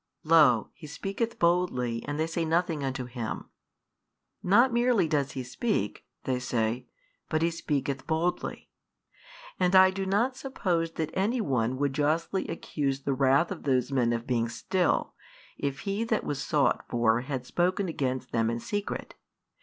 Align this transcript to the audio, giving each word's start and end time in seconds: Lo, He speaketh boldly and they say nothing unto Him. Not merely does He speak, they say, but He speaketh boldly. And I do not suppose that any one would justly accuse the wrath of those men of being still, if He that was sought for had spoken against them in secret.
Lo, 0.23 0.71
He 0.73 0.87
speaketh 0.87 1.37
boldly 1.37 2.03
and 2.07 2.19
they 2.19 2.25
say 2.25 2.43
nothing 2.43 2.83
unto 2.83 3.05
Him. 3.05 3.51
Not 4.41 4.73
merely 4.73 5.07
does 5.07 5.33
He 5.33 5.43
speak, 5.43 6.07
they 6.23 6.39
say, 6.39 6.87
but 7.29 7.43
He 7.43 7.51
speaketh 7.51 8.07
boldly. 8.07 8.71
And 9.59 9.75
I 9.75 9.91
do 9.91 10.07
not 10.07 10.35
suppose 10.35 10.93
that 10.93 11.11
any 11.13 11.39
one 11.39 11.77
would 11.77 11.93
justly 11.93 12.47
accuse 12.47 13.01
the 13.03 13.13
wrath 13.13 13.51
of 13.51 13.61
those 13.61 13.91
men 13.91 14.11
of 14.11 14.25
being 14.25 14.49
still, 14.49 15.13
if 15.55 15.81
He 15.81 16.03
that 16.05 16.23
was 16.23 16.41
sought 16.41 16.83
for 16.89 17.21
had 17.21 17.45
spoken 17.45 17.87
against 17.87 18.31
them 18.31 18.49
in 18.49 18.59
secret. 18.59 19.13